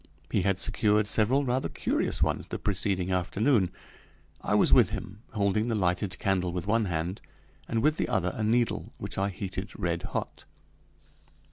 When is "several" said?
1.05-1.45